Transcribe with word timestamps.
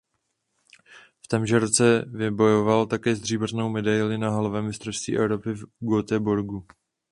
V 1.23 1.27
témže 1.27 1.59
roce 1.59 2.05
vybojoval 2.07 2.85
také 2.85 3.15
stříbrnou 3.15 3.69
medaili 3.69 4.17
na 4.17 4.29
halovém 4.29 4.65
mistrovství 4.65 5.17
Evropy 5.17 5.53
v 5.53 5.63
Göteborgu. 5.81 6.65